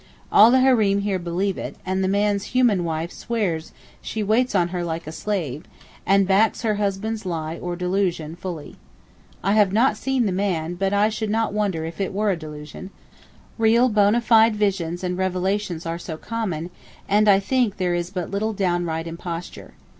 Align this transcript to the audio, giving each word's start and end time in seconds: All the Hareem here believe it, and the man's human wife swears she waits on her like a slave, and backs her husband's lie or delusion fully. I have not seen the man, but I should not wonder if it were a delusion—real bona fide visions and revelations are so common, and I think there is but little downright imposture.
All 0.31 0.49
the 0.49 0.61
Hareem 0.61 1.01
here 1.01 1.19
believe 1.19 1.59
it, 1.59 1.75
and 1.85 2.03
the 2.03 2.07
man's 2.07 2.45
human 2.57 2.83
wife 2.83 3.11
swears 3.11 3.71
she 4.01 4.23
waits 4.23 4.55
on 4.55 4.69
her 4.69 4.83
like 4.83 5.05
a 5.05 5.11
slave, 5.11 5.65
and 6.07 6.27
backs 6.27 6.63
her 6.63 6.73
husband's 6.77 7.23
lie 7.23 7.59
or 7.59 7.75
delusion 7.75 8.35
fully. 8.35 8.77
I 9.43 9.51
have 9.53 9.71
not 9.71 9.97
seen 9.97 10.25
the 10.25 10.31
man, 10.31 10.73
but 10.73 10.91
I 10.91 11.09
should 11.09 11.29
not 11.29 11.53
wonder 11.53 11.85
if 11.85 12.01
it 12.01 12.13
were 12.13 12.31
a 12.31 12.35
delusion—real 12.35 13.89
bona 13.89 14.21
fide 14.21 14.55
visions 14.55 15.03
and 15.03 15.19
revelations 15.19 15.85
are 15.85 15.99
so 15.99 16.17
common, 16.17 16.71
and 17.07 17.29
I 17.29 17.39
think 17.39 17.77
there 17.77 17.93
is 17.93 18.09
but 18.09 18.31
little 18.31 18.53
downright 18.53 19.05
imposture. 19.05 19.73